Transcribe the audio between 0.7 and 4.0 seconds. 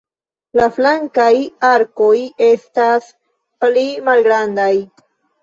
flankaj arkoj estas pli